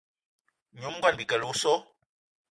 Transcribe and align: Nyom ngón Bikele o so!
Nyom 0.79 0.93
ngón 0.97 1.15
Bikele 1.19 1.45
o 1.51 1.53
so! 1.61 1.73